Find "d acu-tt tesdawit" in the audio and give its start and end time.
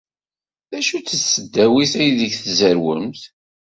0.69-1.93